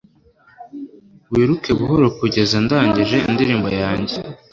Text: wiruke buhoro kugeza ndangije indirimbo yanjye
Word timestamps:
wiruke 1.31 1.69
buhoro 1.79 2.07
kugeza 2.19 2.55
ndangije 2.65 3.17
indirimbo 3.29 3.67
yanjye 3.81 4.15